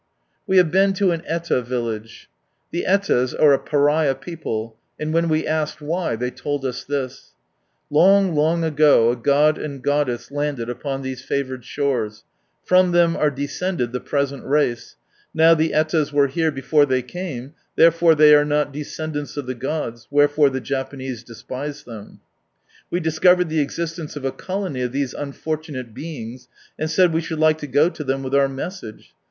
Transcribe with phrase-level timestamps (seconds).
[0.47, 2.27] We have been to an ita village.
[2.71, 7.35] The £tas are a pariah people, and when we asked why, they told us this—
[7.91, 12.23] Long long ago a god and goddess landed upon these favoured shores,
[12.65, 14.95] from them are descended the present race,
[15.35, 19.53] now the t.las were here before they came, therefore they are not descendants of the
[19.53, 22.21] gods, wherefore the Japanese despise them.
[22.89, 26.47] We discovered the existence of a colony of these unfortunate beings,
[26.79, 29.13] and said we should like to go to them with our message.